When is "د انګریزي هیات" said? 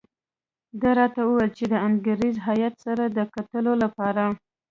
1.73-2.75